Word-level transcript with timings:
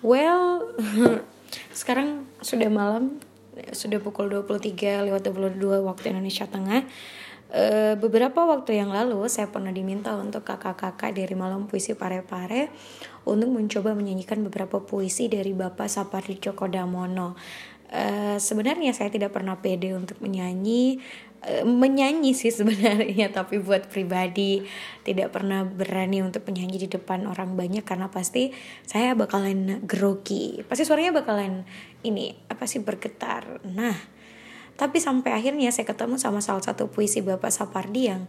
Well, 0.00 0.72
sekarang 1.76 2.24
sudah 2.40 2.72
malam, 2.72 3.20
sudah 3.76 4.00
pukul 4.00 4.32
23 4.32 5.04
lewat 5.04 5.28
22 5.28 5.60
waktu 5.84 6.16
Indonesia 6.16 6.48
Tengah. 6.48 6.88
Uh, 7.50 7.98
beberapa 8.00 8.46
waktu 8.46 8.78
yang 8.80 8.94
lalu 8.94 9.26
saya 9.28 9.50
pernah 9.50 9.74
diminta 9.74 10.14
untuk 10.16 10.46
kakak-kakak 10.46 11.12
dari 11.12 11.34
Malam 11.34 11.66
Puisi 11.66 11.98
Pare-Pare 11.98 12.70
untuk 13.26 13.50
mencoba 13.50 13.92
menyanyikan 13.92 14.40
beberapa 14.46 14.78
puisi 14.80 15.26
dari 15.26 15.50
Bapak 15.52 15.90
Sapardi 15.90 16.38
Djoko 16.40 16.70
Damono. 16.70 17.36
Uh, 17.90 18.38
sebenarnya 18.38 18.94
saya 18.94 19.10
tidak 19.10 19.34
pernah 19.34 19.58
pede 19.58 19.90
untuk 19.98 20.22
menyanyi. 20.22 21.02
Uh, 21.42 21.66
menyanyi 21.66 22.38
sih 22.38 22.54
sebenarnya 22.62 23.34
tapi 23.34 23.58
buat 23.58 23.90
pribadi 23.90 24.62
tidak 25.02 25.34
pernah 25.34 25.66
berani 25.66 26.22
untuk 26.22 26.46
menyanyi 26.46 26.86
di 26.86 26.88
depan 26.88 27.26
orang 27.26 27.58
banyak 27.58 27.82
karena 27.82 28.06
pasti 28.06 28.54
saya 28.86 29.18
bakalan 29.18 29.82
grogi. 29.82 30.62
Pasti 30.62 30.86
suaranya 30.86 31.18
bakalan 31.18 31.66
ini 32.06 32.30
apa 32.46 32.70
sih 32.70 32.78
bergetar. 32.78 33.58
Nah 33.66 34.20
tapi 34.80 34.96
sampai 34.96 35.36
akhirnya 35.36 35.68
saya 35.68 35.84
ketemu 35.84 36.16
sama 36.16 36.40
salah 36.40 36.64
satu 36.64 36.88
puisi 36.88 37.20
Bapak 37.20 37.52
Sapardi 37.52 38.08
yang 38.08 38.24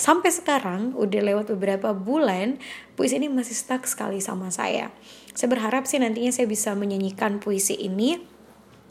sampai 0.00 0.32
sekarang 0.32 0.96
udah 0.96 1.20
lewat 1.20 1.52
beberapa 1.52 1.92
bulan 1.92 2.56
puisi 2.96 3.20
ini 3.20 3.28
masih 3.28 3.52
stuck 3.52 3.84
sekali 3.84 4.24
sama 4.24 4.48
saya. 4.48 4.88
Saya 5.36 5.52
berharap 5.52 5.84
sih 5.84 6.00
nantinya 6.00 6.32
saya 6.32 6.48
bisa 6.48 6.72
menyanyikan 6.72 7.36
puisi 7.36 7.76
ini 7.76 8.31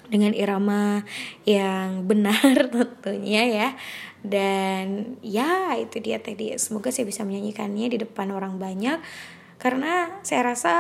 dengan 0.07 0.33
irama 0.33 1.03
yang 1.45 2.07
benar 2.07 2.67
tentunya 2.73 3.43
ya. 3.45 3.69
Dan 4.21 5.17
ya 5.25 5.75
itu 5.77 5.97
dia 6.01 6.21
tadi. 6.21 6.53
Semoga 6.57 6.93
saya 6.93 7.09
bisa 7.09 7.25
menyanyikannya 7.25 7.91
di 7.91 7.97
depan 8.01 8.29
orang 8.33 8.61
banyak. 8.61 9.01
Karena 9.61 10.09
saya 10.25 10.53
rasa 10.53 10.73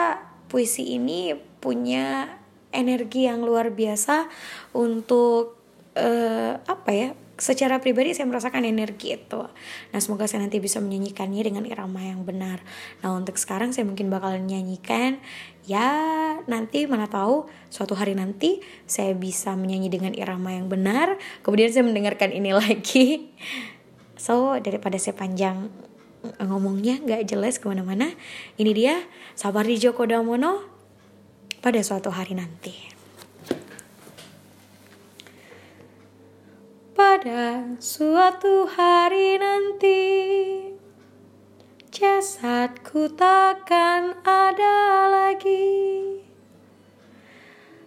puisi 0.49 0.97
ini 0.97 1.33
punya 1.61 2.37
energi 2.73 3.27
yang 3.27 3.43
luar 3.43 3.69
biasa 3.71 4.31
untuk 4.73 5.59
uh, 5.95 6.59
apa 6.65 6.89
ya 6.91 7.09
secara 7.41 7.81
pribadi 7.81 8.13
saya 8.13 8.29
merasakan 8.29 8.69
energi 8.69 9.17
itu. 9.17 9.41
Nah 9.89 9.97
semoga 9.97 10.29
saya 10.29 10.45
nanti 10.45 10.61
bisa 10.61 10.77
menyanyikannya 10.77 11.41
dengan 11.41 11.65
irama 11.65 12.05
yang 12.05 12.21
benar. 12.21 12.61
Nah 13.01 13.17
untuk 13.17 13.41
sekarang 13.41 13.73
saya 13.73 13.89
mungkin 13.89 14.13
bakalan 14.13 14.45
nyanyikan 14.45 15.17
ya 15.65 15.89
nanti 16.45 16.85
mana 16.85 17.09
tahu 17.09 17.49
suatu 17.73 17.97
hari 17.97 18.13
nanti 18.13 18.61
saya 18.85 19.17
bisa 19.17 19.57
menyanyi 19.57 19.89
dengan 19.89 20.13
irama 20.13 20.53
yang 20.53 20.69
benar. 20.69 21.17
Kemudian 21.41 21.73
saya 21.73 21.81
mendengarkan 21.81 22.29
ini 22.29 22.53
lagi. 22.61 23.33
So 24.21 24.61
daripada 24.61 25.01
saya 25.01 25.17
panjang 25.17 25.73
ngomongnya 26.37 27.01
nggak 27.01 27.25
jelas 27.25 27.57
ke 27.57 27.65
mana-mana, 27.65 28.13
ini 28.61 28.77
dia 28.77 29.01
Sabardi 29.33 29.81
Djoko 29.81 30.05
Damono 30.05 30.61
pada 31.65 31.81
suatu 31.81 32.13
hari 32.13 32.37
nanti. 32.37 33.00
Pada 37.21 37.77
suatu 37.77 38.65
hari 38.65 39.37
nanti. 39.37 40.01
Jasadku 41.93 43.13
takkan 43.13 44.17
ada 44.25 45.05
lagi. 45.05 46.17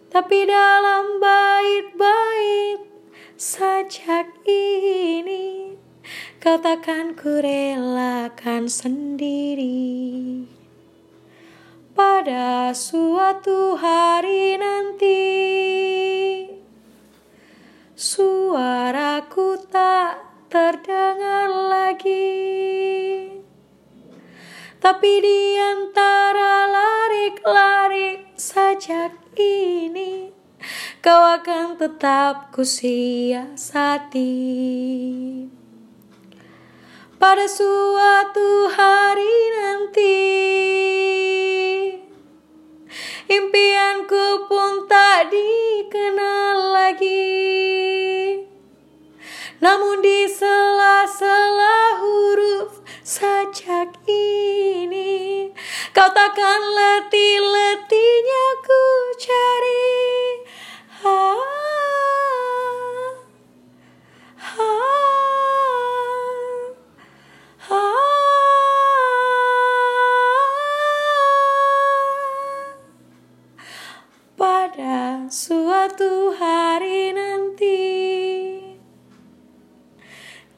Tapi 0.07 0.39
dalam 0.47 1.19
bait-bait 1.19 2.87
sajak 3.35 4.31
ini 4.47 5.75
kau 6.39 6.55
takkan 6.63 7.19
ku 7.19 7.43
relakan 7.43 8.71
sendiri. 8.71 10.47
Pada 11.91 12.71
suatu 12.71 13.75
hari 13.83 14.63
nanti 14.63 15.35
Suaraku 17.95 18.74
lagi. 21.95 23.39
Tapi 24.83 25.13
di 25.23 25.55
antara 25.63 26.67
larik-larik 26.67 28.35
sajak 28.35 29.15
ini 29.39 30.35
Kau 30.99 31.23
akan 31.39 31.79
tetap 31.79 32.51
kusiasati. 32.51 34.27
Pada 37.15 37.47
suatu 37.47 38.69
hari 38.75 39.37
nanti 39.55 40.19
Impianku 43.31 44.51
pun 44.51 44.85
tak 44.91 45.31
dikenal 45.33 46.57
lagi. 46.75 47.55
Namun 49.65 50.05
di 50.05 50.29
Kau 55.95 56.11
takkan 56.11 56.63
letih-letihnya 56.75 58.47
ku 58.67 58.83
cari. 59.15 60.03
Ah, 61.07 61.39
ah, 64.59 64.75
ah. 67.71 68.03
Pada 74.35 75.31
suatu 75.31 76.35
hari 76.35 77.15
nanti 77.15 77.87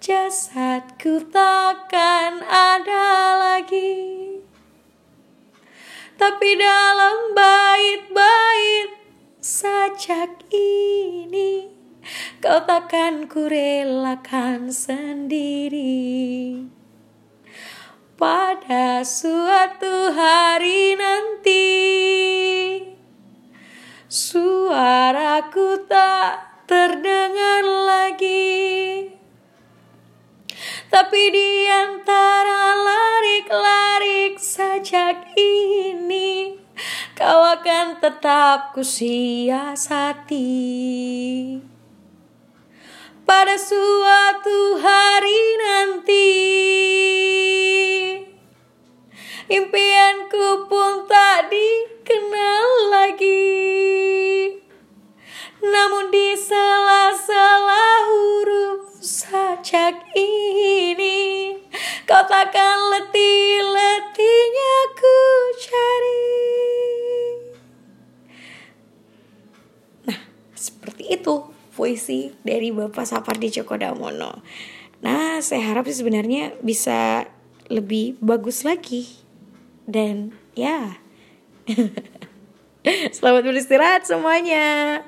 jasadku 0.01 1.29
takkan 1.29 2.41
ada 2.41 3.37
lagi 3.37 4.36
Tapi 6.17 6.49
dalam 6.57 7.37
bait-bait 7.37 8.91
sajak 9.41 10.49
ini 10.49 11.77
Kau 12.37 12.63
takkan 12.63 13.27
kurelakan 13.27 14.71
sendiri. 14.71 16.63
Pada 18.17 19.03
suatu 19.03 20.15
hari 20.15 20.95
nanti 20.95 21.69
Suaraku 24.07 25.85
tak 25.91 26.65
terdengar 26.71 27.67
lagi. 27.67 29.11
Tapi 30.87 31.23
di 31.35 31.67
antara 31.67 32.63
larik-larik 32.79 34.39
sajak 34.39 35.35
ini 35.35 35.86
Kau 37.27 37.43
akan 37.43 37.99
tetap 37.99 38.71
kusiasati. 38.71 40.47
Pada 43.27 43.59
suatu 43.59 44.79
hari 44.79 45.43
nanti 45.59 46.31
Impianku 49.51 50.71
pun 50.71 51.11
tak 51.11 51.51
dikenal 51.51 52.95
lagi. 52.95 54.63
Namun 55.67 56.15
di 56.15 56.31
sela-sela 56.39 58.07
huruf 58.07 59.03
sajak 59.03 59.99
ini 60.15 61.59
Kau 62.07 62.23
takkan 62.31 62.95
letih-letihnya 62.95 63.46
puisi 71.77 72.33
dari 72.41 72.73
Bapak 72.73 73.05
Sapardi 73.05 73.53
Djoko 73.53 73.77
Damono 73.77 74.41
Nah 75.05 75.45
saya 75.45 75.73
harap 75.73 75.85
sih 75.89 76.01
sebenarnya 76.01 76.57
bisa 76.65 77.29
lebih 77.69 78.17
bagus 78.23 78.65
lagi. 78.65 79.05
Dan 79.87 80.35
ya. 80.57 80.99
Selamat 83.17 83.43
beristirahat 83.43 84.07
semuanya 84.07 85.03